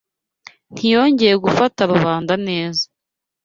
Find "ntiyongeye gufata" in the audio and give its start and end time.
0.71-1.81